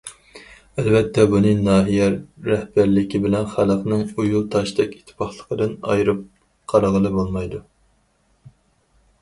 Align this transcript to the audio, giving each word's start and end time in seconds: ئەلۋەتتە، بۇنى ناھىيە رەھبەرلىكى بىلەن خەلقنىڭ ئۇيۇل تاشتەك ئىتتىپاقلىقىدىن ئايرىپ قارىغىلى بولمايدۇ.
ئەلۋەتتە، 0.83 1.25
بۇنى 1.33 1.51
ناھىيە 1.65 2.07
رەھبەرلىكى 2.51 3.21
بىلەن 3.25 3.45
خەلقنىڭ 3.51 4.01
ئۇيۇل 4.07 4.47
تاشتەك 4.57 4.97
ئىتتىپاقلىقىدىن 4.97 5.77
ئايرىپ 5.91 6.27
قارىغىلى 6.75 7.13
بولمايدۇ. 7.19 7.61